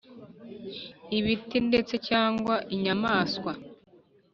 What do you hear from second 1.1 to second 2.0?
ibiti, ndetse